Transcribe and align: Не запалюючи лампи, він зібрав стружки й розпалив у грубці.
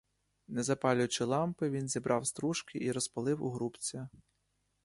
Не 0.47 0.63
запалюючи 0.63 1.23
лампи, 1.23 1.69
він 1.69 1.87
зібрав 1.87 2.27
стружки 2.27 2.79
й 2.79 2.91
розпалив 2.91 3.43
у 3.43 3.51
грубці. 3.51 4.07